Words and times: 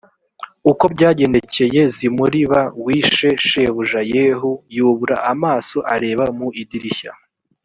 uko 0.71 0.83
byagendekeye 0.93 1.81
zimurib 1.95 2.53
wishe 2.85 3.29
shebuja 3.45 4.01
yehu 4.13 4.51
yubura 4.75 5.15
amaso 5.31 5.77
areba 5.93 6.25
mu 6.37 6.47
idirishya 6.61 7.13